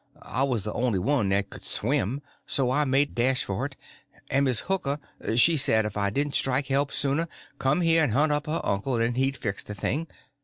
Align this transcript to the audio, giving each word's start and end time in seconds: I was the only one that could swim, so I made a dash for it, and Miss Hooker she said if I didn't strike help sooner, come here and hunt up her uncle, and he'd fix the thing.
I 0.23 0.41
was 0.41 0.63
the 0.63 0.73
only 0.73 0.97
one 0.97 1.29
that 1.29 1.51
could 1.51 1.61
swim, 1.61 2.23
so 2.47 2.71
I 2.71 2.85
made 2.85 3.09
a 3.11 3.13
dash 3.13 3.43
for 3.43 3.67
it, 3.67 3.75
and 4.31 4.45
Miss 4.45 4.61
Hooker 4.61 4.97
she 5.35 5.57
said 5.57 5.85
if 5.85 5.95
I 5.95 6.09
didn't 6.09 6.33
strike 6.33 6.65
help 6.65 6.91
sooner, 6.91 7.27
come 7.59 7.81
here 7.81 8.01
and 8.03 8.11
hunt 8.11 8.31
up 8.31 8.47
her 8.47 8.61
uncle, 8.63 8.95
and 8.95 9.15
he'd 9.15 9.37
fix 9.37 9.61
the 9.61 9.75
thing. 9.75 10.07